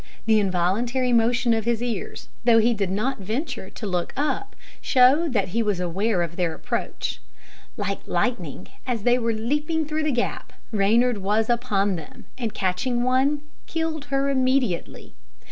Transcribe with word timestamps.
The 0.25 0.39
involuntary 0.39 1.13
motion 1.13 1.53
of 1.53 1.65
his 1.65 1.79
ears, 1.83 2.27
though 2.43 2.57
he 2.57 2.73
did 2.73 2.89
not 2.89 3.19
venture 3.19 3.69
to 3.69 3.85
look 3.85 4.13
up, 4.17 4.55
showed 4.81 5.33
that 5.33 5.49
he 5.49 5.61
was 5.61 5.79
aware 5.79 6.23
of 6.23 6.37
their 6.37 6.55
approach. 6.55 7.21
Like 7.77 8.07
lightning, 8.07 8.69
as 8.87 9.03
they 9.03 9.19
were 9.19 9.31
leaping 9.31 9.85
through 9.85 10.01
the 10.05 10.11
gap, 10.11 10.53
Reynard 10.71 11.19
was 11.19 11.51
upon 11.51 11.97
them, 11.97 12.25
and 12.35 12.51
catching 12.51 13.03
one, 13.03 13.43
killed 13.67 14.05
her 14.05 14.27
immediately. 14.31 15.13